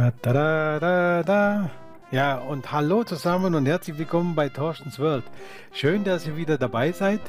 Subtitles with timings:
[0.00, 1.70] Da, da, da, da.
[2.10, 5.24] Ja, und hallo zusammen und herzlich willkommen bei Torstens World.
[5.74, 7.20] Schön, dass ihr wieder dabei seid.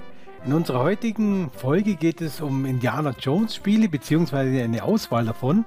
[0.45, 5.65] In unserer heutigen Folge geht es um Indiana Jones Spiele beziehungsweise eine Auswahl davon.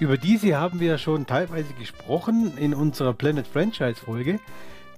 [0.00, 4.40] Über diese haben wir schon teilweise gesprochen in unserer Planet Franchise Folge.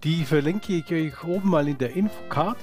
[0.03, 2.57] Die verlinke ich euch oben mal in der Infocard.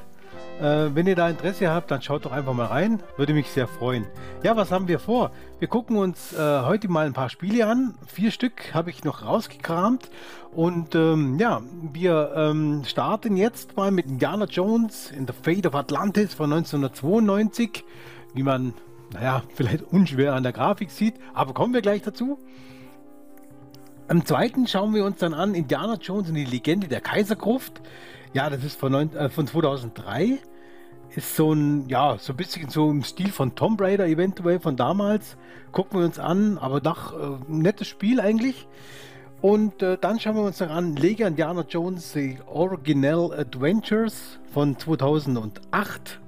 [0.62, 3.02] Äh, wenn ihr da Interesse habt, dann schaut doch einfach mal rein.
[3.18, 4.06] Würde mich sehr freuen.
[4.44, 5.32] Ja, was haben wir vor?
[5.58, 7.96] Wir gucken uns äh, heute mal ein paar Spiele an.
[8.06, 10.12] Vier Stück habe ich noch rausgekramt.
[10.54, 15.74] Und ähm, ja, wir ähm, starten jetzt mal mit Indiana Jones in The Fate of
[15.74, 17.84] Atlantis von 1992.
[18.36, 18.76] Wie man,
[19.14, 21.16] naja, vielleicht unschwer an der Grafik sieht.
[21.34, 22.38] Aber kommen wir gleich dazu.
[24.08, 27.82] Am zweiten schauen wir uns dann an Indiana Jones und die Legende der Kaisergruft.
[28.34, 30.38] Ja, das ist von, neun, äh, von 2003
[31.16, 34.76] ist so ein, ja, so ein bisschen so im Stil von Tomb Raider eventuell von
[34.76, 35.38] damals.
[35.72, 38.68] Gucken wir uns an, aber doch äh, nettes Spiel eigentlich.
[39.42, 44.78] Und äh, dann schauen wir uns noch an Lego Indiana Jones The Original Adventures von
[44.78, 46.20] 2008.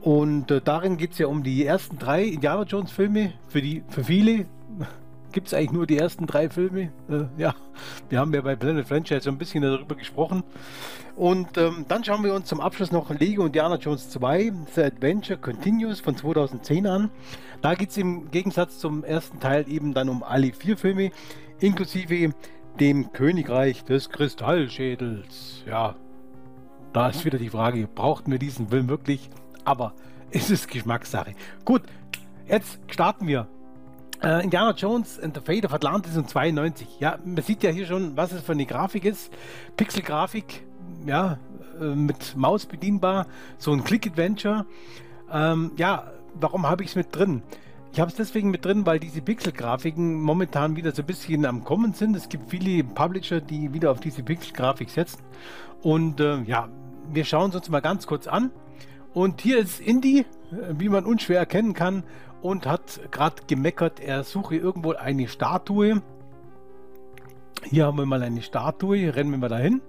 [0.00, 3.34] Und äh, darin geht es ja um die ersten drei Indiana Jones Filme.
[3.48, 4.46] Für, die, für viele
[5.32, 6.90] gibt es eigentlich nur die ersten drei Filme.
[7.08, 7.54] Äh, ja,
[8.08, 10.42] wir haben ja bei Planet Franchise so ein bisschen darüber gesprochen.
[11.18, 15.36] Und ähm, dann schauen wir uns zum Abschluss noch Lego Indiana Jones 2, The Adventure
[15.36, 17.10] Continues von 2010 an.
[17.60, 21.10] Da geht es im Gegensatz zum ersten Teil eben dann um alle vier Filme,
[21.58, 22.32] inklusive
[22.78, 25.64] dem Königreich des Kristallschädels.
[25.66, 25.96] Ja,
[26.92, 29.28] da ist wieder die Frage, brauchten wir diesen Film wirklich?
[29.64, 29.94] Aber
[30.30, 31.34] es ist Geschmackssache.
[31.64, 31.82] Gut,
[32.46, 33.48] jetzt starten wir.
[34.22, 37.00] Uh, Indiana Jones and the Fate of Atlantis um 92.
[37.00, 39.32] Ja, man sieht ja hier schon, was es für eine Grafik ist.
[39.76, 40.64] Pixelgrafik,
[41.06, 41.38] ja,
[41.80, 43.26] äh, mit Maus bedienbar,
[43.58, 44.66] so ein Click-Adventure.
[45.32, 47.42] Ähm, ja, warum habe ich es mit drin?
[47.92, 51.64] Ich habe es deswegen mit drin, weil diese Pixel-Grafiken momentan wieder so ein bisschen am
[51.64, 52.14] Kommen sind.
[52.16, 55.20] Es gibt viele Publisher, die wieder auf diese Pixel-Grafik setzen.
[55.82, 56.68] Und äh, ja,
[57.12, 58.50] wir schauen es uns mal ganz kurz an.
[59.14, 62.04] Und hier ist Indie, wie man unschwer erkennen kann,
[62.40, 66.02] und hat gerade gemeckert, er suche irgendwo eine Statue.
[67.64, 69.80] Hier haben wir mal eine Statue, rennen wir mal dahin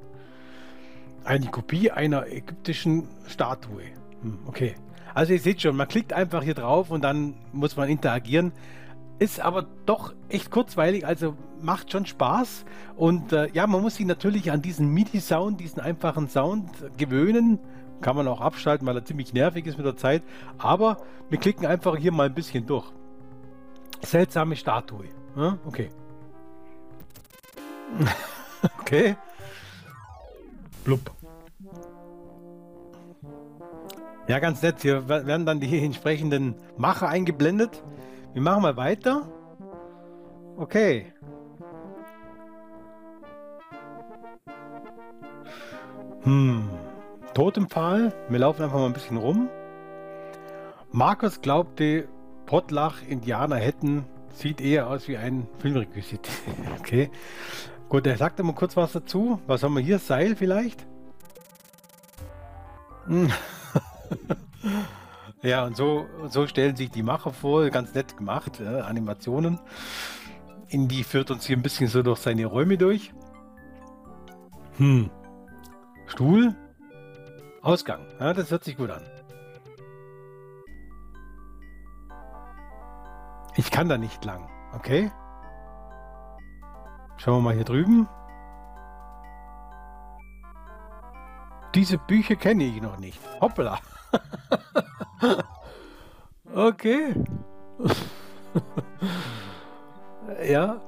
[1.29, 3.83] eine Kopie einer ägyptischen Statue.
[4.23, 4.75] Hm, okay.
[5.13, 8.51] Also ihr seht schon, man klickt einfach hier drauf und dann muss man interagieren.
[9.19, 12.65] Ist aber doch echt kurzweilig, also macht schon Spaß.
[12.95, 17.59] Und äh, ja, man muss sich natürlich an diesen MIDI-Sound, diesen einfachen Sound gewöhnen.
[18.01, 20.23] Kann man auch abschalten, weil er ziemlich nervig ist mit der Zeit.
[20.57, 20.97] Aber
[21.29, 22.85] wir klicken einfach hier mal ein bisschen durch.
[24.01, 25.09] Seltsame Statue.
[25.35, 25.89] Ja, okay.
[28.79, 29.15] okay.
[30.83, 31.18] Blub.
[34.27, 34.81] Ja, ganz nett.
[34.81, 37.83] Hier werden dann die entsprechenden Macher eingeblendet.
[38.33, 39.27] Wir machen mal weiter.
[40.57, 41.11] Okay.
[46.21, 46.69] Hm.
[47.33, 48.13] Totempfahl.
[48.29, 49.49] Wir laufen einfach mal ein bisschen rum.
[50.91, 52.07] Markus glaubte,
[52.45, 56.27] Pottlach-Indianer hätten, sieht eher aus wie ein Filmrequisit.
[56.79, 57.11] okay.
[57.89, 59.39] Gut, er sagt mal kurz was dazu.
[59.47, 59.99] Was haben wir hier?
[59.99, 60.88] Seil vielleicht?
[65.41, 69.59] Ja, und so, so stellen sich die Macher vor, ganz nett gemacht, äh, Animationen.
[70.67, 73.13] Indie führt uns hier ein bisschen so durch seine Räume durch.
[74.77, 75.09] Hm.
[76.07, 76.55] Stuhl.
[77.61, 78.05] Ausgang.
[78.19, 79.03] Ja, das hört sich gut an.
[83.55, 84.49] Ich kann da nicht lang.
[84.73, 85.09] Okay.
[87.17, 88.07] Schauen wir mal hier drüben.
[91.75, 93.19] Diese Bücher kenne ich noch nicht.
[93.39, 93.79] Hoppla.
[96.55, 97.13] okay.
[100.43, 100.81] ja.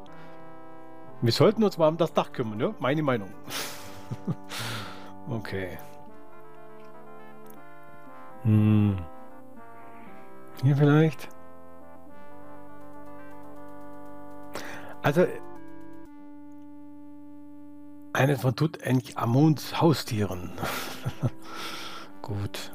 [1.22, 2.74] Wir sollten uns mal um das Dach kümmern, ja?
[2.80, 3.30] Meine Meinung.
[5.30, 5.78] okay.
[8.44, 8.98] Hm.
[10.63, 11.30] Hier vielleicht.
[15.04, 15.25] Also,
[18.21, 20.51] eine von Tutanchamuns Haustieren.
[22.21, 22.71] Gut.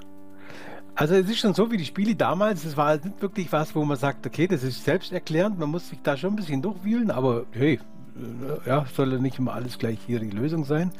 [0.96, 3.72] Also es ist schon so wie die Spiele damals, es war halt nicht wirklich was,
[3.76, 7.12] wo man sagt, okay, das ist selbsterklärend, man muss sich da schon ein bisschen durchwühlen,
[7.12, 7.78] aber hey,
[8.16, 10.90] äh, ja, soll ja nicht immer alles gleich hier die Lösung sein.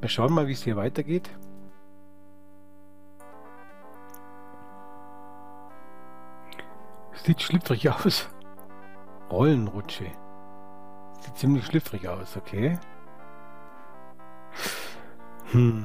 [0.00, 1.30] Wir schauen mal, wie es hier weitergeht.
[7.24, 8.28] Sieht schlüpfrig aus.
[9.30, 10.06] Rollenrutsche.
[11.20, 12.80] Sieht ziemlich schlüpfrig aus, okay.
[15.52, 15.84] Hm.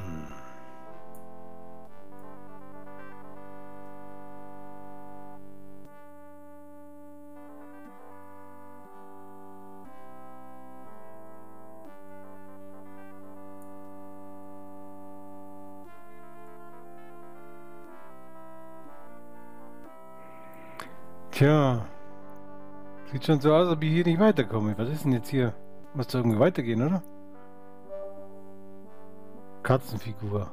[21.31, 21.86] Tja,
[23.12, 24.78] sieht schon so aus, als ob ich hier nicht weiterkomme.
[24.78, 25.54] Was ist denn jetzt hier?
[25.94, 27.02] Muss doch irgendwie weitergehen, oder?
[29.63, 30.52] Katzenfigur.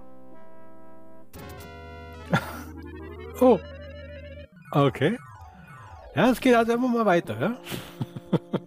[3.41, 3.59] oh.
[4.73, 5.19] Okay.
[6.15, 7.57] Ja, es geht also immer mal weiter, ja?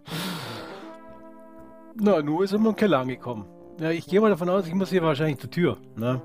[1.96, 3.46] Na, nur ist immer im Keller angekommen.
[3.80, 6.22] Ja, ich gehe mal davon aus, ich muss hier wahrscheinlich zur Tür, ne?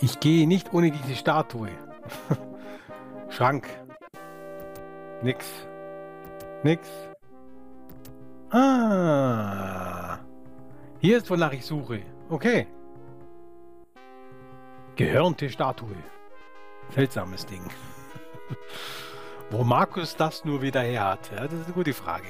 [0.00, 1.70] Ich gehe nicht ohne diese Statue.
[3.30, 3.66] Schrank.
[5.22, 5.46] Nix.
[6.62, 6.88] Nix.
[11.00, 12.02] Hier ist, wonach ich suche.
[12.28, 12.66] Okay.
[14.96, 15.94] Gehörnte Statue.
[16.90, 17.62] Seltsames Ding.
[19.50, 22.28] Wo Markus das nur wieder her hat, ja, das ist eine gute Frage.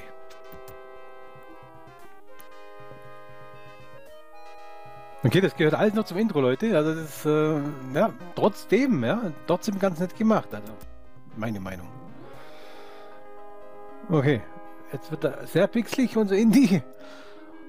[5.24, 6.76] Okay, das gehört alles noch zum Intro, Leute.
[6.76, 7.58] Also das ist, äh,
[7.94, 10.48] ja, trotzdem, ja, trotzdem ganz nett gemacht.
[10.52, 10.72] Also,
[11.36, 11.88] meine Meinung.
[14.10, 14.42] Okay,
[14.92, 16.82] jetzt wird er sehr pixelig, unser Indie.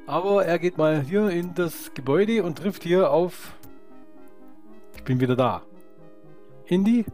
[0.10, 3.54] Aber er geht mal hier in das Gebäude und trifft hier auf...
[4.96, 5.62] Ich bin wieder da.
[6.66, 7.06] Indie?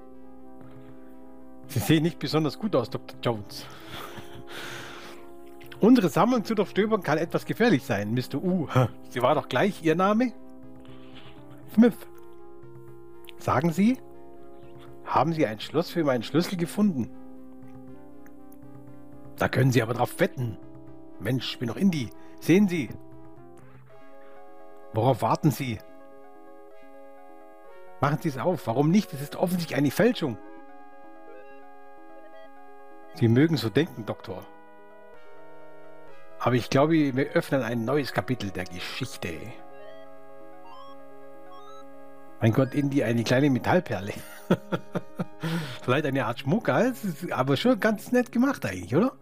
[1.68, 3.20] Sie sehen nicht besonders gut aus, Dr.
[3.22, 3.66] Jones.
[5.82, 8.42] Unsere Sammlung zu durchstöbern kann etwas gefährlich sein, Mr.
[8.42, 8.70] U.
[9.10, 10.32] Sie war doch gleich Ihr Name?
[11.74, 11.98] Smith.
[13.40, 13.98] Sagen Sie,
[15.04, 17.10] haben Sie ein Schloss für meinen Schlüssel gefunden?
[19.36, 20.58] Da können Sie aber drauf wetten.
[21.20, 22.10] Mensch, ich bin noch Indie.
[22.46, 22.90] Sehen Sie.
[24.94, 25.80] Worauf warten Sie?
[28.02, 28.68] Machen Sie es auf.
[28.68, 29.12] Warum nicht?
[29.14, 30.38] Es ist offensichtlich eine Fälschung.
[33.16, 34.46] Sie mögen so denken, Doktor.
[36.38, 39.34] Aber ich glaube, wir öffnen ein neues Kapitel der Geschichte.
[42.42, 44.14] Mein Gott, Indie, eine kleine Metallperle.
[45.82, 49.14] Vielleicht eine Art Schmuck, aber schon ganz nett gemacht eigentlich, oder?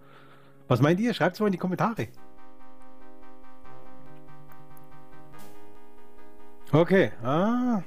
[0.68, 1.14] Was meint ihr?
[1.14, 2.10] Schreibt es mal in die Kommentare.
[6.74, 7.84] Okay, ah.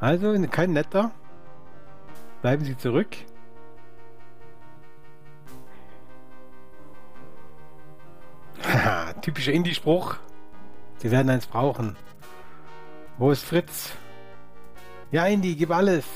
[0.00, 1.10] Also kein netter.
[2.40, 3.14] Bleiben Sie zurück.
[9.20, 10.16] Typischer Indie-Spruch.
[10.96, 11.94] Sie werden eins brauchen.
[13.18, 13.92] Wo ist Fritz?
[15.10, 16.06] Ja, Indie, gib alles.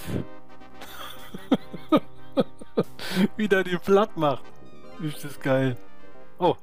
[3.37, 4.44] Wie der die platt macht.
[5.03, 5.76] Ist das geil.
[6.38, 6.56] Oh.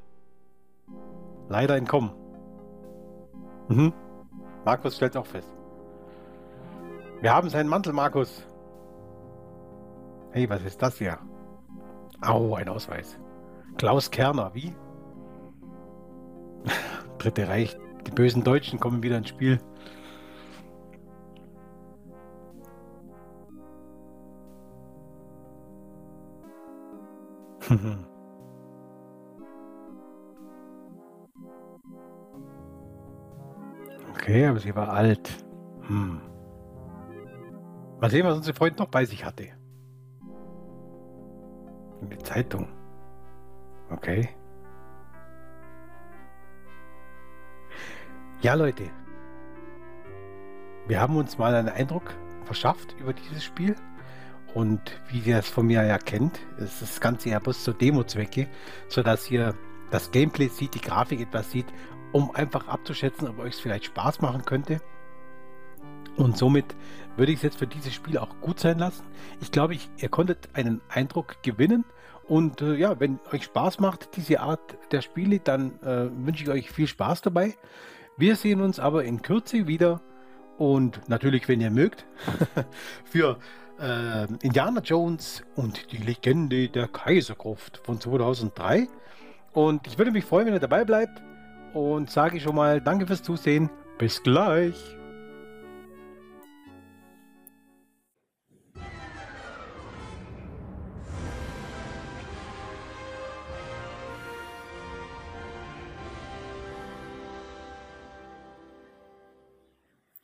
[1.48, 2.23] Leider entkommen.
[3.70, 3.94] Mhm.
[4.66, 5.50] Markus stellt auch fest.
[7.22, 8.46] Wir haben seinen Mantel, Markus.
[10.32, 11.18] Hey, was ist das hier?
[12.22, 13.18] Au, ein Ausweis.
[13.78, 14.74] Klaus Kerner, wie?
[17.18, 17.78] Dritte Reich.
[18.08, 19.60] Die bösen Deutschen kommen wieder ins Spiel.
[34.24, 35.30] okay, aber sie war alt.
[35.88, 36.22] Hm.
[38.00, 39.50] Mal sehen, was unsere Freund noch bei sich hatte.
[42.02, 42.68] In die Zeitung.
[43.90, 44.30] Okay.
[48.42, 48.84] Ja, Leute.
[50.88, 52.14] Wir haben uns mal einen Eindruck
[52.44, 53.76] verschafft über dieses Spiel.
[54.54, 58.48] Und wie ihr es von mir ja kennt, ist das Ganze ja bloß zur Demo-Zwecke,
[58.88, 59.56] sodass ihr
[59.92, 61.66] das Gameplay sieht, die Grafik etwas sieht,
[62.14, 64.80] um einfach abzuschätzen, ob euch es vielleicht Spaß machen könnte.
[66.16, 66.76] Und somit
[67.18, 69.04] würde ich es jetzt für dieses Spiel auch gut sein lassen.
[69.42, 71.86] Ich glaube, ich, ihr konntet einen Eindruck gewinnen.
[72.28, 76.50] Und äh, ja, wenn euch Spaß macht, diese Art der Spiele, dann äh, wünsche ich
[76.50, 77.56] euch viel Spaß dabei.
[78.16, 80.02] Wir sehen uns aber in Kürze wieder.
[80.58, 82.06] Und natürlich, wenn ihr mögt,
[83.04, 83.40] für
[83.80, 88.88] äh, Indiana Jones und die Legende der Kaisergruft von 2003.
[89.52, 91.22] Und ich würde mich freuen, wenn ihr dabei bleibt.
[91.74, 93.70] Und sage schon mal Danke fürs Zusehen.
[93.98, 94.76] Bis gleich.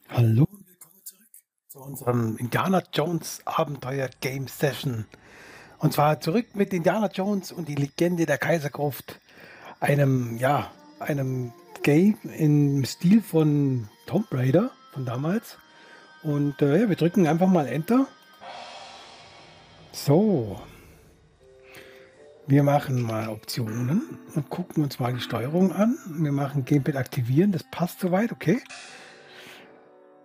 [0.09, 0.47] Hallo
[1.69, 5.05] zu unserem Indiana Jones Abenteuer Game Session.
[5.79, 9.19] Und zwar zurück mit Indiana Jones und die Legende der Kaisergruft.
[9.79, 11.53] Einem, ja, einem
[11.83, 15.57] Game im Stil von Tomb Raider von damals.
[16.23, 18.07] Und äh, ja, wir drücken einfach mal Enter.
[19.91, 20.59] So.
[22.47, 25.97] Wir machen mal Optionen und gucken uns mal die Steuerung an.
[26.07, 28.59] Wir machen Gamepad aktivieren, das passt soweit, okay.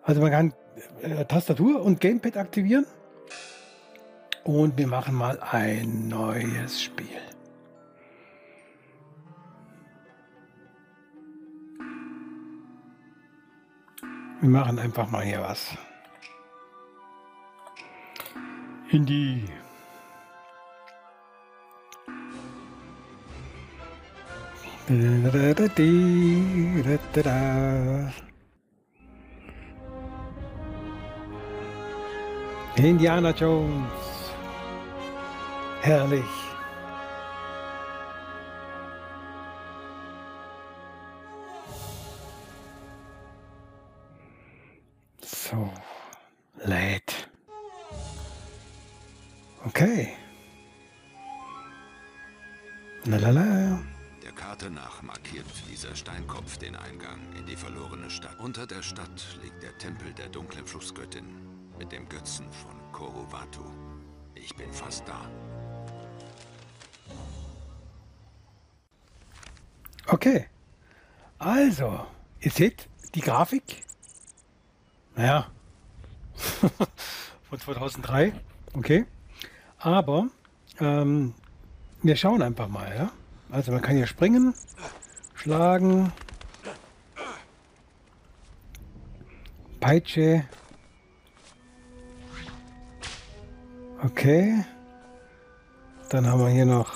[0.03, 0.55] Also man kann
[1.03, 2.87] äh, Tastatur und Gamepad aktivieren.
[4.43, 7.34] Und wir machen mal ein neues Spiel.
[14.41, 15.77] Wir machen einfach mal hier was.
[24.87, 28.13] Da, da,
[32.77, 34.35] Indiana Jones.
[35.81, 36.54] Herrlich.
[45.51, 45.71] So,
[46.65, 47.29] lädt.
[49.67, 50.15] Okay.
[53.05, 53.79] Lalala.
[54.23, 58.39] Der Karte nach markiert dieser Steinkopf den Eingang in die verlorene Stadt.
[58.41, 61.27] Unter der Stadt liegt der Tempel der dunklen Flussgöttin
[61.79, 63.65] mit dem Götzen von Korowatu.
[64.35, 65.29] Ich bin fast da.
[70.07, 70.47] Okay.
[71.39, 72.07] Also,
[72.41, 73.85] ihr seht die Grafik.
[75.17, 75.47] Naja,
[77.49, 78.33] von 2003.
[78.75, 79.07] Okay.
[79.79, 80.29] Aber
[80.81, 81.35] ähm,
[82.03, 82.95] wir schauen einfach mal.
[82.97, 83.11] Ja?
[83.51, 84.55] Also man kann hier springen,
[85.35, 86.13] schlagen,
[89.85, 90.45] Peitsche.
[94.03, 94.65] Okay.
[96.09, 96.93] Dann haben wir hier noch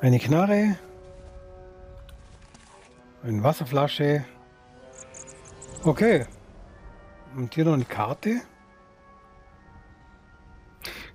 [0.00, 0.76] eine Knarre.
[3.24, 4.24] Eine Wasserflasche.
[5.84, 6.24] Okay.
[7.36, 8.40] Und hier noch eine Karte.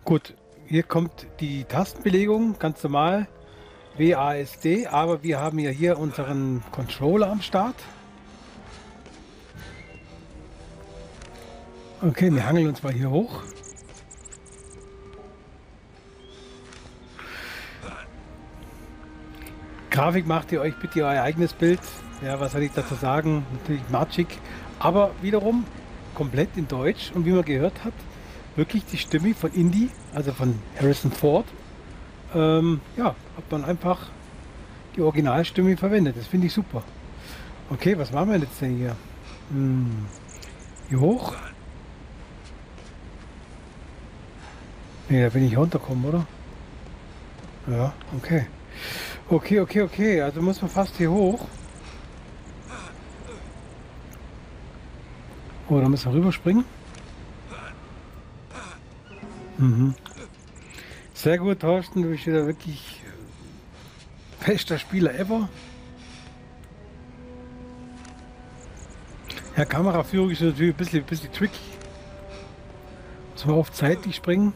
[0.05, 0.35] Gut,
[0.67, 3.27] hier kommt die Tastenbelegung, ganz normal.
[3.97, 7.75] WASD, aber wir haben ja hier unseren Controller am Start.
[12.03, 13.41] Okay, wir hangeln uns mal hier hoch.
[19.89, 21.81] Grafik macht ihr euch bitte euer eigenes Bild.
[22.21, 23.45] Ja, was soll ich dazu sagen?
[23.53, 24.27] Natürlich matschig,
[24.79, 25.65] aber wiederum
[26.15, 27.93] komplett in Deutsch und wie man gehört hat,
[28.55, 31.45] wirklich die Stimme von Indy, also von Harrison Ford.
[32.33, 34.07] Ähm, ja, hat man einfach
[34.95, 36.17] die Originalstimme verwendet.
[36.17, 36.83] Das finde ich super.
[37.69, 38.95] Okay, was machen wir jetzt denn hier?
[39.51, 40.05] Hm,
[40.89, 41.36] hier hoch?
[45.07, 46.25] Ne, da bin ich runtergekommen, oder?
[47.67, 48.45] Ja, okay.
[49.29, 50.21] Okay, okay, okay.
[50.21, 51.48] Also muss man fast hier hoch.
[55.69, 56.65] Oh, da müssen wir rüberspringen.
[59.59, 59.93] Mhm.
[61.13, 62.01] Sehr gut, Thorsten.
[62.01, 63.01] Du bist wieder wirklich
[64.43, 65.47] bester Spieler ever.
[69.55, 71.59] Ja, Kameraführung ist natürlich ein bisschen, ein bisschen tricky.
[73.33, 74.53] Muss man auf zeitlich springen.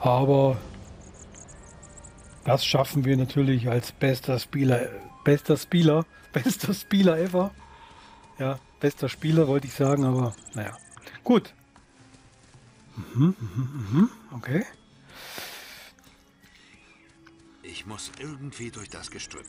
[0.00, 0.58] Aber
[2.44, 4.88] das schaffen wir natürlich als bester Spieler,
[5.24, 7.52] bester Spieler, bester Spieler ever.
[8.38, 10.76] Ja, bester Spieler wollte ich sagen, aber naja.
[11.24, 11.54] Gut.
[12.96, 14.64] Mhm, mhm, mhm, okay.
[17.62, 19.46] Ich muss irgendwie durch das Gestrüpp.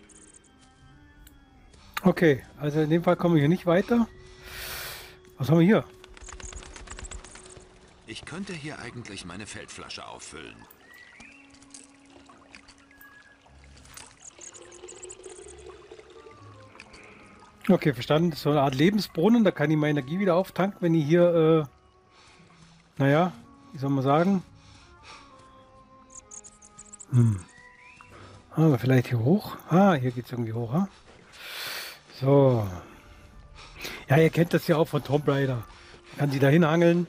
[2.04, 4.08] Okay, also in dem Fall kommen wir hier nicht weiter.
[5.38, 5.86] Was haben wir hier?
[8.06, 10.56] Ich könnte hier eigentlich meine Feldflasche auffüllen.
[17.70, 18.34] Okay, verstanden.
[18.34, 23.02] So eine Art Lebensbrunnen, da kann ich meine Energie wieder auftanken, wenn ich hier, äh,
[23.02, 23.32] naja,
[23.72, 24.44] wie soll man sagen?
[27.12, 27.40] Hm.
[28.56, 29.56] Ah, vielleicht hier hoch?
[29.70, 30.90] Ah, hier geht es irgendwie hoch, ha?
[32.20, 32.68] So.
[34.10, 35.64] Ja, ihr kennt das ja auch von Tomb Raider.
[36.12, 37.08] Man kann sich da hinhangeln.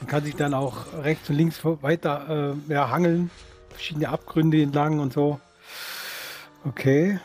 [0.00, 3.30] Man kann sich dann auch rechts und links weiter äh, ja, hangeln.
[3.70, 5.40] Verschiedene Abgründe entlang und so.
[6.64, 7.20] Okay.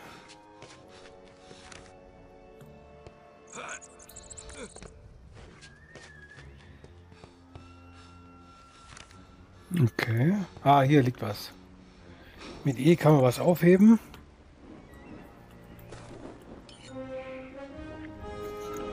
[9.81, 10.35] Okay.
[10.63, 11.51] Ah, hier liegt was.
[12.63, 13.99] Mit E kann man was aufheben.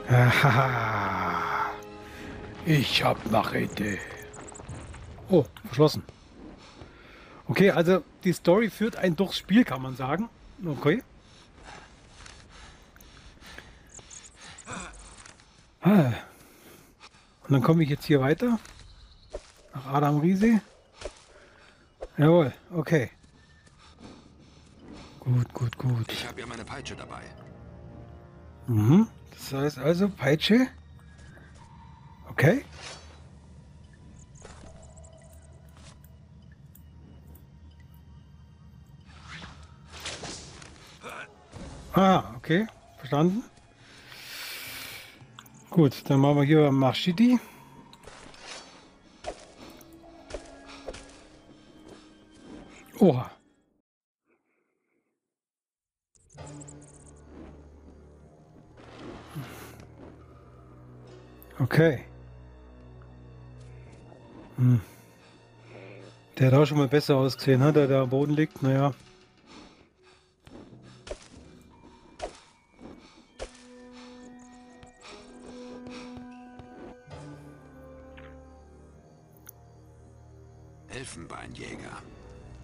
[0.09, 1.71] Haha.
[2.65, 3.97] Ich hab Machete.
[5.29, 6.03] Oh, verschlossen.
[7.47, 10.29] Okay, also die Story führt ein durchs Spiel, kann man sagen.
[10.65, 11.03] Okay.
[15.81, 16.13] Ah.
[17.43, 18.59] Und dann komme ich jetzt hier weiter.
[19.73, 20.61] Nach Adam Riese.
[22.17, 23.09] Jawohl, okay.
[25.19, 26.11] Gut, gut, gut.
[26.11, 27.21] Ich habe ja meine Peitsche dabei.
[28.67, 29.07] Mhm.
[29.31, 30.67] Das heißt also Peitsche.
[32.29, 32.63] Okay.
[41.93, 42.67] Ah, okay.
[42.97, 43.43] Verstanden.
[45.69, 47.39] Gut, dann machen wir hier Marschidi.
[53.03, 53.29] Oha.
[61.59, 62.05] Okay.
[64.55, 64.79] Hm.
[66.37, 68.63] Der hat auch schon mal besser ausgesehen, hat er da am Boden liegt.
[68.63, 68.93] Naja.
[80.87, 82.01] Elfenbeinjäger.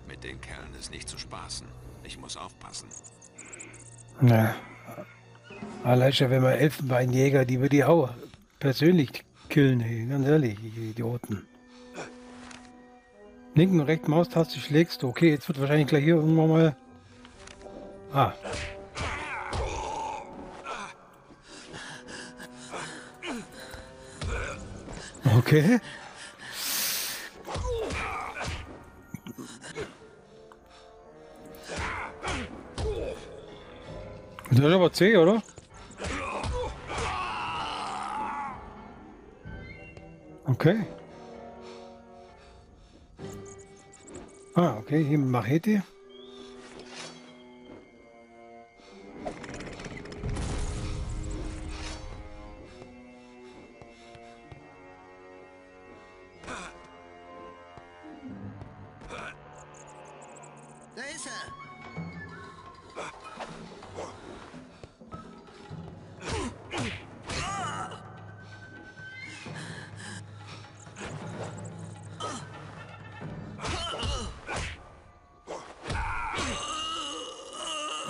[0.09, 1.67] Mit den Kerlen ist nicht zu spaßen.
[2.03, 2.89] Ich muss aufpassen.
[4.19, 4.55] Na,
[5.83, 8.09] allein schon, wenn man Elfenbeinjäger, die würde ich auch
[8.57, 11.47] persönlich killen, ganz ehrlich, die Idioten.
[13.53, 15.09] Linken und rechten Maustaste schlägst du.
[15.09, 16.75] Okay, jetzt wird wahrscheinlich gleich hier irgendwann mal...
[18.11, 18.33] Ah.
[25.37, 25.79] Okay.
[34.59, 35.41] Das ist aber zäh, oder?
[40.45, 40.85] Okay.
[44.55, 45.81] Ah, okay, hier Machete.
[60.95, 61.68] Da ist er.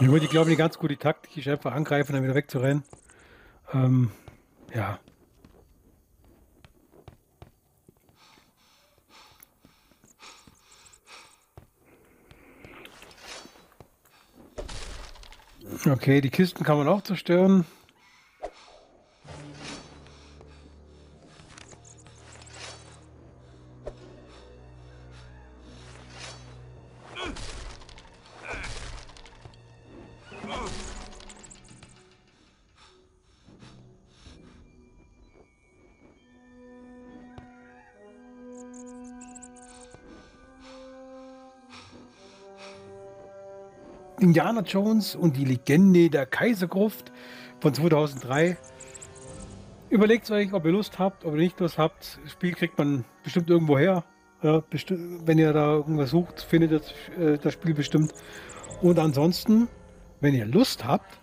[0.02, 2.84] Ja, gut, ich glaube, die ganz gute Taktik ist einfach angreifen, dann wieder wegzurennen.
[3.74, 4.12] Ähm,
[4.74, 4.98] ja.
[15.86, 17.66] Okay, die Kisten kann man auch zerstören.
[44.20, 47.12] Indiana Jones und die Legende der Kaisergruft
[47.62, 48.58] von 2003.
[49.90, 52.20] Überlegt euch, ob ihr Lust habt, ob ihr nicht Lust habt.
[52.24, 54.04] Das Spiel kriegt man bestimmt irgendwo her.
[54.44, 58.14] Ja, besti- wenn ihr da irgendwas sucht, findet ihr äh, das Spiel bestimmt.
[58.82, 59.68] Und ansonsten,
[60.22, 61.20] wenn ihr Lust habt,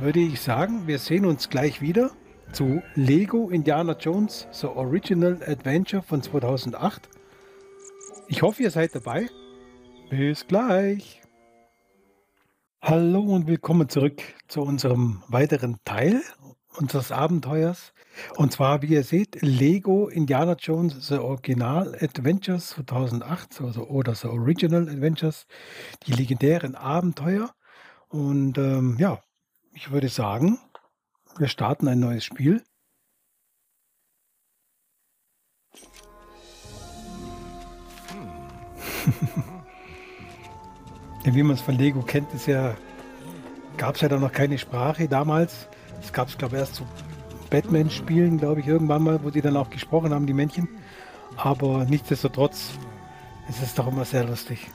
[0.00, 2.10] würde ich sagen, wir sehen uns gleich wieder
[2.52, 7.08] zu Lego Indiana Jones The Original Adventure von 2008.
[8.28, 9.28] Ich hoffe, ihr seid dabei.
[10.10, 11.19] Bis gleich.
[12.82, 16.22] Hallo und willkommen zurück zu unserem weiteren Teil
[16.78, 17.92] unseres Abenteuers.
[18.36, 24.28] Und zwar, wie ihr seht, Lego Indiana Jones The Original Adventures 2008 also, oder The
[24.28, 25.46] Original Adventures,
[26.06, 27.50] die legendären Abenteuer.
[28.08, 29.22] Und ähm, ja,
[29.74, 30.58] ich würde sagen,
[31.36, 32.64] wir starten ein neues Spiel.
[41.24, 42.74] Denn wie man es von Lego kennt, ist ja,
[43.76, 45.68] gab es ja da noch keine Sprache damals.
[46.00, 46.86] Das gab es, glaube ich, erst zu
[47.50, 50.68] Batman-Spielen, glaube ich, irgendwann mal, wo die dann auch gesprochen haben, die Männchen.
[51.36, 52.70] Aber nichtsdestotrotz,
[53.48, 54.68] es ist doch immer sehr lustig.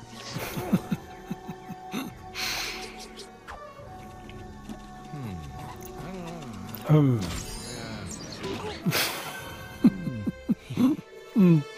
[6.88, 7.20] Hm.
[11.34, 11.64] Hm.
[11.64, 11.72] Zack.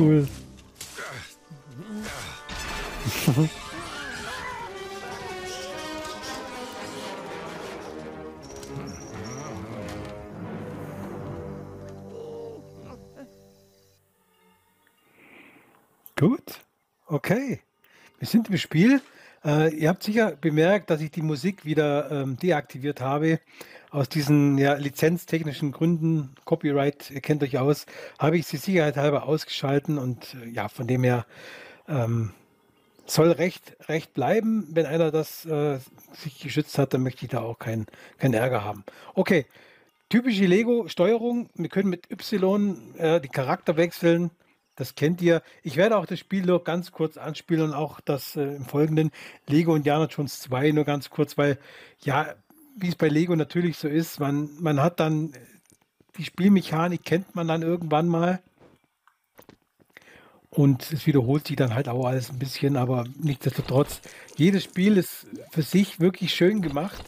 [0.00, 0.26] cool.
[16.16, 16.60] Gut.
[17.06, 17.60] Okay.
[18.18, 19.00] Wir sind im Spiel.
[19.44, 23.40] Äh, ihr habt sicher bemerkt, dass ich die Musik wieder ähm, deaktiviert habe.
[23.90, 27.86] Aus diesen ja, lizenztechnischen Gründen, Copyright, ihr kennt euch aus,
[28.20, 31.26] habe ich sie sicherheitshalber ausgeschalten und äh, ja, von dem her
[31.88, 32.32] ähm,
[33.06, 34.68] soll recht, recht bleiben.
[34.70, 35.78] Wenn einer das äh,
[36.12, 37.86] sich geschützt hat, dann möchte ich da auch keinen
[38.18, 38.84] kein Ärger haben.
[39.14, 39.46] Okay,
[40.08, 41.48] typische Lego-Steuerung.
[41.54, 44.30] Wir können mit Y äh, die Charakter wechseln.
[44.80, 45.42] Das kennt ihr.
[45.62, 49.10] Ich werde auch das Spiel nur ganz kurz anspielen und auch das äh, im Folgenden
[49.46, 51.58] Lego Indiana Jones 2 nur ganz kurz, weil
[52.00, 52.34] ja,
[52.78, 55.34] wie es bei Lego natürlich so ist, man, man hat dann
[56.16, 58.40] die Spielmechanik kennt man dann irgendwann mal.
[60.48, 64.00] Und es wiederholt sich dann halt auch alles ein bisschen, aber nichtsdestotrotz,
[64.36, 67.04] jedes Spiel ist für sich wirklich schön gemacht.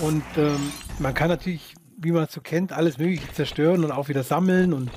[0.00, 4.08] Und ähm, man kann natürlich, wie man es so kennt, alles Mögliche zerstören und auch
[4.08, 4.90] wieder sammeln und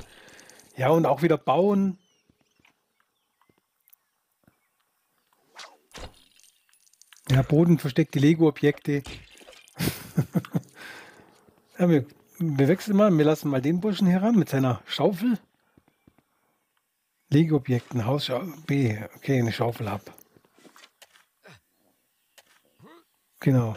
[0.76, 1.98] ja, und auch wieder bauen.
[7.30, 9.02] Ja, Boden versteckte Lego-Objekte.
[11.78, 12.06] ja, wir,
[12.38, 15.38] wir wechseln mal, wir lassen mal den Burschen heran mit seiner Schaufel.
[17.28, 18.30] Lego-Objekten, Haus
[18.66, 18.98] B.
[19.16, 20.00] Okay, eine Schaufel ab.
[23.40, 23.76] Genau.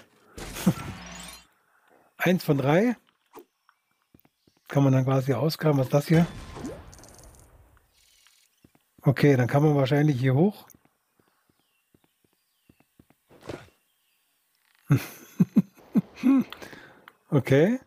[2.18, 2.96] Eins von drei.
[4.70, 5.78] Kann man dann quasi ausgraben.
[5.78, 6.26] Was ist das hier?
[9.02, 10.68] Okay, dann kann man wahrscheinlich hier hoch.
[17.42, 17.80] Okay.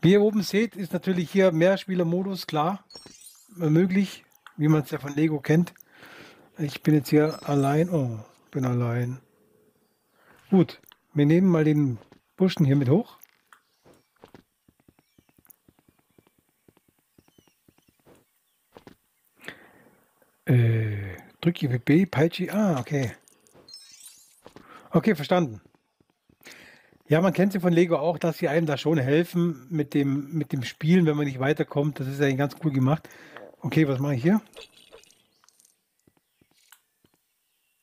[0.00, 2.84] Wie ihr oben seht, ist natürlich hier Mehrspieler-Modus klar
[3.54, 4.24] möglich,
[4.56, 5.74] wie man es ja von Lego kennt.
[6.58, 7.88] Ich bin jetzt hier allein.
[7.88, 8.18] Oh,
[8.50, 9.20] bin allein.
[10.50, 10.80] Gut,
[11.14, 11.98] wir nehmen mal den
[12.36, 13.16] Burschen hier mit hoch.
[20.46, 22.50] Äh, drücke B, Peitschi.
[22.50, 23.12] Ah, okay.
[24.90, 25.60] Okay, verstanden.
[27.12, 30.32] Ja, man kennt sie von Lego auch, dass sie einem da schon helfen mit dem,
[30.32, 32.00] mit dem Spielen, wenn man nicht weiterkommt.
[32.00, 33.06] Das ist eigentlich ganz cool gemacht.
[33.60, 34.40] Okay, was mache ich hier?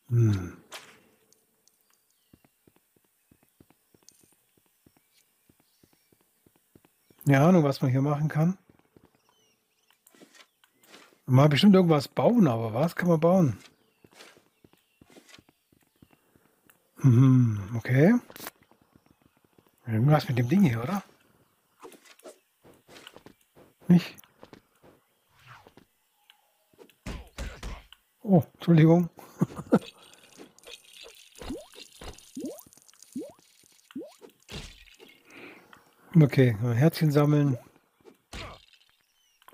[0.10, 0.58] Hm.
[7.28, 8.58] Keine Ahnung, was man hier machen kann.
[11.28, 13.58] Mal bestimmt irgendwas bauen, aber was kann man bauen?
[17.04, 18.16] Mhm, okay.
[19.92, 21.02] Irgendwas mit dem Ding hier, oder?
[23.88, 24.16] Nicht?
[28.22, 29.10] Oh, Entschuldigung.
[36.22, 37.58] okay, Herzchen sammeln.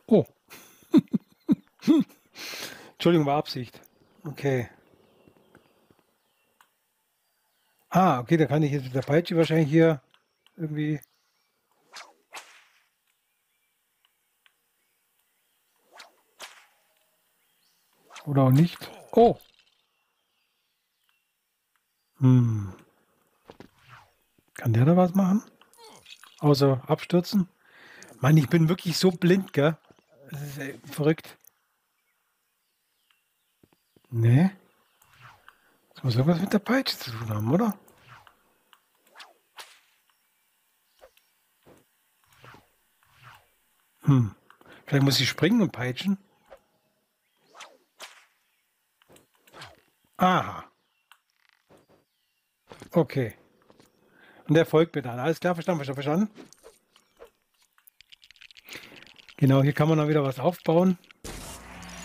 [0.07, 0.25] Oh.
[2.91, 3.79] Entschuldigung, war Absicht.
[4.25, 4.69] Okay.
[7.89, 10.01] Ah, okay, da kann ich jetzt mit der Peitsche wahrscheinlich hier
[10.55, 10.99] irgendwie.
[18.25, 18.77] Oder auch nicht.
[19.11, 19.37] Oh.
[22.17, 22.73] Hm.
[24.55, 25.43] Kann der da was machen?
[26.39, 27.47] Außer abstürzen?
[28.19, 29.77] Mann, ich bin wirklich so blind, gell?
[30.31, 31.37] Das ist ey, verrückt.
[34.09, 34.49] Nee.
[35.93, 37.77] Das muss irgendwas mit der Peitsche zu tun haben, oder?
[44.05, 44.35] Hm.
[44.85, 46.17] Vielleicht muss ich springen und peitschen.
[50.17, 50.65] Aha.
[52.91, 53.35] Okay.
[54.47, 55.19] Und der folgt mir dann.
[55.19, 56.45] Alles klar, verstanden, verstanden, verstanden.
[59.37, 60.97] Genau, hier kann man dann wieder was aufbauen.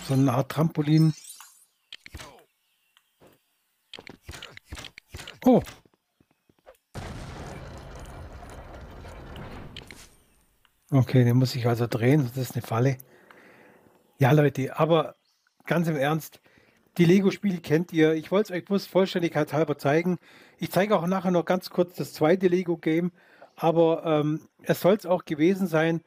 [0.09, 1.15] So eine Art Trampolin.
[5.45, 5.63] Oh,
[10.93, 12.99] Okay, den muss ich also drehen, das ist eine Falle.
[14.19, 15.15] Ja, Leute, aber
[15.65, 16.41] ganz im Ernst,
[16.99, 18.15] die Lego-Spiele kennt ihr.
[18.15, 20.19] Ich wollte es euch bloß Vollständigkeit halber zeigen.
[20.59, 23.13] Ich zeige auch nachher noch ganz kurz das zweite Lego-Game,
[23.55, 26.03] aber ähm, es soll es auch gewesen sein.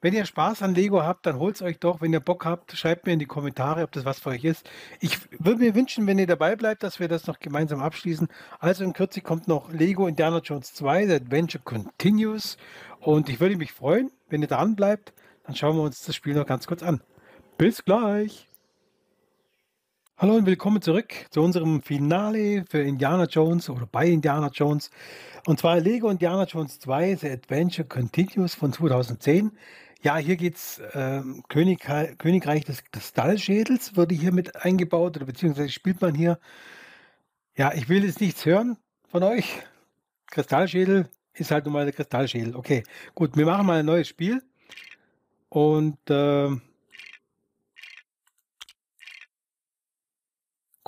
[0.00, 2.00] Wenn ihr Spaß an Lego habt, dann holt es euch doch.
[2.00, 4.70] Wenn ihr Bock habt, schreibt mir in die Kommentare, ob das was für euch ist.
[5.00, 8.28] Ich würde mir wünschen, wenn ihr dabei bleibt, dass wir das noch gemeinsam abschließen.
[8.60, 12.58] Also in Kürze kommt noch Lego Indiana Jones 2, The Adventure Continues.
[13.00, 15.12] Und ich würde mich freuen, wenn ihr dran bleibt.
[15.44, 17.00] Dann schauen wir uns das Spiel noch ganz kurz an.
[17.56, 18.48] Bis gleich!
[20.16, 24.90] Hallo und willkommen zurück zu unserem Finale für Indiana Jones oder bei Indiana Jones.
[25.46, 29.52] Und zwar Lego Indiana Jones 2 The Adventure Continues von 2010.
[30.02, 31.86] Ja, hier geht's, ähm, König
[32.18, 36.40] Königreich des Kristallschädels wurde hier mit eingebaut oder beziehungsweise spielt man hier.
[37.56, 38.76] Ja, ich will jetzt nichts hören
[39.08, 39.62] von euch.
[40.26, 41.08] Kristallschädel
[41.40, 42.56] ist halt nun mal der Kristallschädel.
[42.56, 42.82] Okay,
[43.14, 44.42] gut, wir machen mal ein neues Spiel
[45.48, 46.62] und, ähm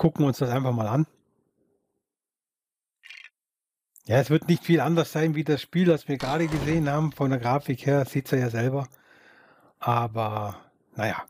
[0.01, 1.05] gucken uns das einfach mal an.
[4.07, 7.11] Ja, es wird nicht viel anders sein wie das Spiel, das wir gerade gesehen haben.
[7.11, 8.87] Von der Grafik her sieht ihr ja selber.
[9.79, 10.59] Aber
[10.95, 11.23] naja.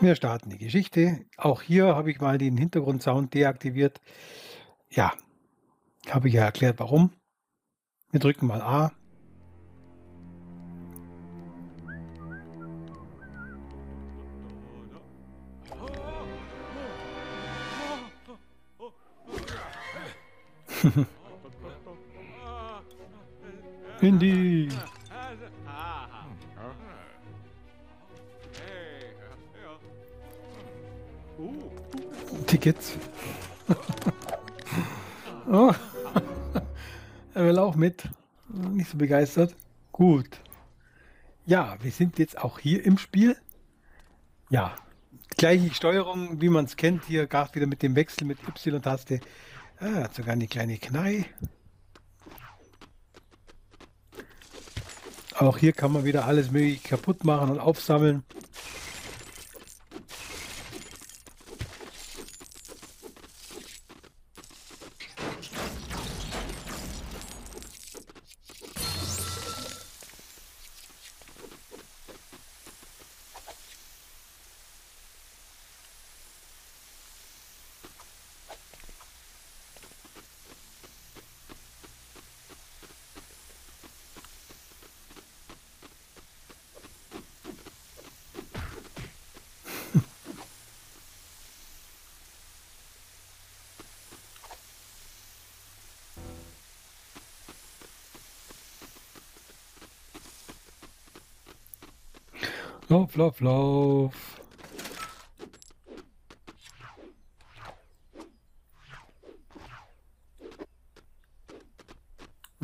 [0.00, 1.24] Wir starten die Geschichte.
[1.36, 4.00] Auch hier habe ich mal den Hintergrundsound deaktiviert.
[4.90, 5.12] Ja,
[6.08, 7.10] habe ich ja erklärt, warum.
[8.12, 8.92] Wir drücken mal A.
[24.00, 24.68] Indy.
[32.46, 32.96] Tickets.
[35.50, 35.72] oh.
[37.34, 38.08] Er will auch mit.
[38.48, 39.54] Nicht so begeistert.
[39.92, 40.40] Gut.
[41.46, 43.36] Ja, wir sind jetzt auch hier im Spiel.
[44.50, 44.74] Ja,
[45.36, 47.04] gleiche Steuerung, wie man es kennt.
[47.04, 49.20] Hier gerade wieder mit dem Wechsel mit Y-Taste.
[49.80, 51.26] Ah, hat sogar eine kleine Knei.
[55.36, 58.24] Auch hier kann man wieder alles mögliche kaputt machen und aufsammeln.
[102.90, 104.14] Lauf, lauf, lauf.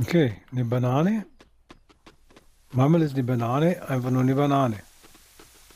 [0.00, 1.26] Okay, eine Banane.
[2.72, 4.82] Manchmal ist eine Banane einfach nur eine Banane.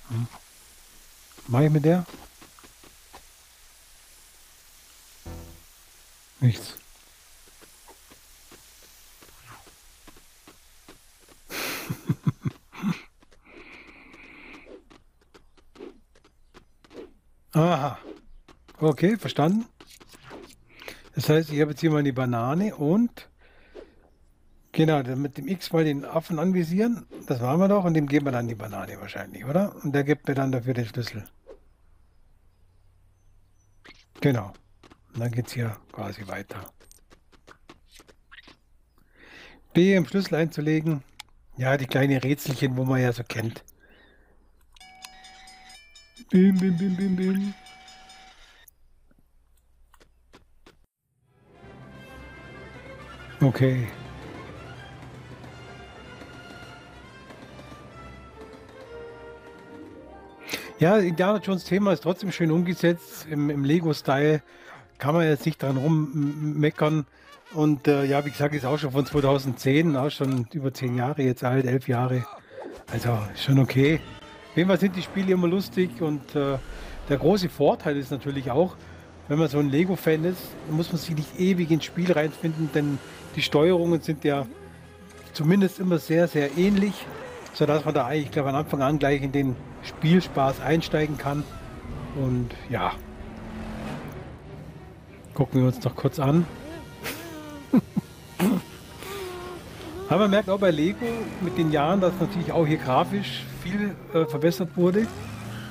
[0.09, 0.27] Hm.
[1.49, 2.07] Mach ich mit der?
[6.41, 6.79] Nichts.
[17.59, 17.99] Aha.
[18.81, 19.67] Okay, verstanden.
[21.15, 23.29] Das heißt, ich habe jetzt hier mal die Banane und
[24.71, 27.07] genau, mit dem X mal den Affen anvisieren.
[27.27, 29.75] Das machen wir doch und dem geben wir dann die Banane wahrscheinlich, oder?
[29.83, 31.25] Und der gibt mir dann dafür den Schlüssel.
[34.21, 34.53] Genau.
[35.15, 36.73] Und dann geht es hier quasi weiter.
[39.73, 41.03] B im Schlüssel einzulegen.
[41.57, 43.65] Ja, die kleinen Rätselchen, wo man ja so kennt.
[46.31, 47.55] Bim, bim, bim, bim, bim.
[53.49, 53.87] Okay.
[60.79, 63.27] Ja, Indiana Jones Thema ist trotzdem schön umgesetzt.
[63.31, 64.43] Im, im Lego-Style
[64.99, 67.07] kann man jetzt nicht dran rummeckern.
[67.55, 71.23] Und äh, ja, wie gesagt, ist auch schon von 2010, auch schon über zehn Jahre
[71.23, 72.27] jetzt alt, elf Jahre.
[72.93, 73.99] Also schon okay.
[74.51, 76.59] Auf jeden Fall sind die Spiele immer lustig und äh,
[77.09, 78.77] der große Vorteil ist natürlich auch,
[79.29, 82.99] wenn man so ein Lego-Fan ist, muss man sich nicht ewig ins Spiel reinfinden, denn
[83.39, 84.47] die Steuerungen sind ja
[85.33, 87.07] zumindest immer sehr, sehr ähnlich,
[87.53, 91.45] sodass man da eigentlich, glaube von Anfang an gleich in den Spielspaß einsteigen kann.
[92.17, 92.95] Und ja,
[95.35, 96.49] gucken wir uns noch kurz an.
[100.09, 101.07] Aber man merkt auch bei Lego
[101.41, 105.07] mit den Jahren, dass natürlich auch hier grafisch viel äh, verbessert wurde.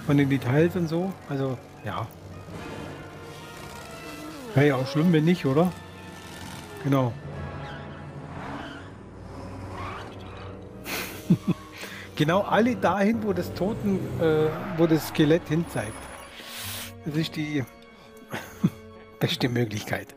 [0.06, 1.12] Von den Details und so.
[1.28, 2.08] Also, ja.
[4.56, 5.70] Wäre ja auch schlimm, wenn nicht, oder?
[6.86, 7.12] Genau.
[12.18, 15.94] Genau alle dahin, wo das Toten, äh, wo das Skelett hin zeigt.
[17.06, 17.64] Das ist die
[19.20, 20.14] beste Möglichkeit.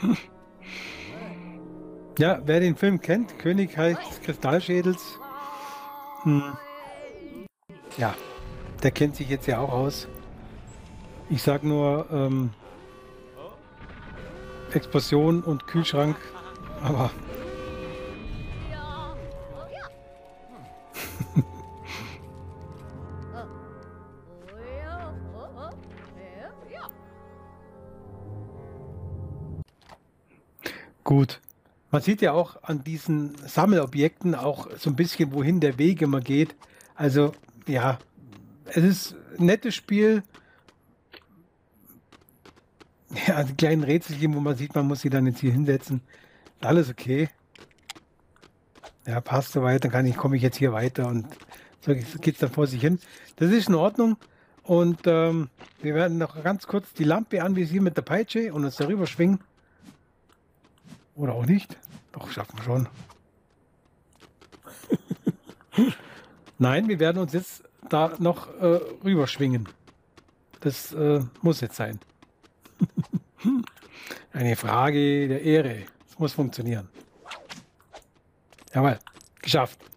[2.18, 5.20] Ja, wer den Film kennt, Königreich des Kristallschädels,
[6.24, 6.56] hm,
[7.96, 8.12] ja,
[8.82, 10.08] der kennt sich jetzt ja auch aus.
[11.30, 12.54] Ich sag nur ähm,
[14.72, 16.16] Explosion und Kühlschrank,
[16.82, 17.10] aber
[31.04, 31.40] gut.
[31.90, 36.20] Man sieht ja auch an diesen Sammelobjekten auch so ein bisschen, wohin der Weg immer
[36.20, 36.54] geht.
[36.94, 37.32] Also
[37.66, 37.98] ja,
[38.66, 40.22] es ist ein nettes Spiel.
[43.26, 46.02] Ja, die kleinen Rätselchen, wo man sieht, man muss sie dann jetzt hier hinsetzen.
[46.60, 47.28] Alles okay.
[49.06, 51.26] Ja, passt soweit, dann kann ich, komme ich jetzt hier weiter und
[51.80, 52.98] so geht es dann vor sich hin.
[53.36, 54.16] Das ist in Ordnung.
[54.62, 55.48] Und ähm,
[55.80, 59.40] wir werden noch ganz kurz die Lampe anvisieren mit der Peitsche und uns darüber schwingen.
[61.14, 61.78] Oder auch nicht.
[62.12, 62.88] Doch, schaffen wir schon.
[66.58, 69.68] Nein, wir werden uns jetzt da noch äh, rüberschwingen.
[70.60, 71.98] Das äh, muss jetzt sein.
[74.32, 75.84] Eine Frage der Ehre.
[76.08, 76.88] Es muss funktionieren.
[78.74, 78.98] Jawohl,
[79.42, 79.78] geschafft.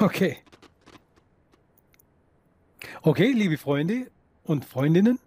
[0.00, 0.38] Okay.
[3.02, 4.10] Okay, liebe Freunde
[4.44, 5.18] und Freundinnen,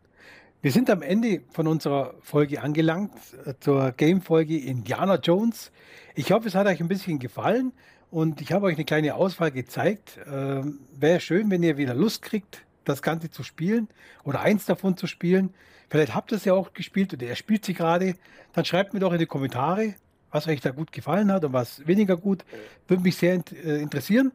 [0.62, 3.14] wir sind am Ende von unserer Folge angelangt,
[3.46, 5.72] äh, zur Game-Folge Indiana Jones.
[6.16, 7.74] Ich hoffe, es hat euch ein bisschen gefallen
[8.10, 10.20] und ich habe euch eine kleine Auswahl gezeigt.
[10.26, 13.88] Ähm, Wäre schön, wenn ihr wieder Lust kriegt, das Ganze zu spielen
[14.24, 15.54] oder eins davon zu spielen.
[15.90, 18.16] Vielleicht habt ihr es ja auch gespielt oder er spielt sie gerade.
[18.54, 19.96] Dann schreibt mir doch in die Kommentare,
[20.32, 22.44] was euch da gut gefallen hat und was weniger gut.
[22.88, 24.32] Würde mich sehr äh, interessieren.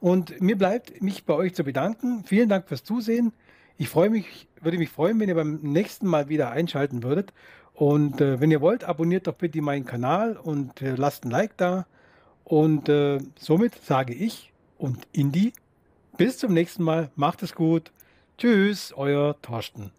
[0.00, 2.24] Und mir bleibt, mich bei euch zu bedanken.
[2.24, 3.32] Vielen Dank fürs Zusehen.
[3.76, 7.32] Ich freue mich, würde mich freuen, wenn ihr beim nächsten Mal wieder einschalten würdet.
[7.74, 11.56] Und äh, wenn ihr wollt, abonniert doch bitte meinen Kanal und äh, lasst ein Like
[11.56, 11.86] da.
[12.44, 15.52] Und äh, somit sage ich und Indy,
[16.16, 17.10] bis zum nächsten Mal.
[17.16, 17.92] Macht es gut.
[18.38, 19.92] Tschüss, euer Thorsten.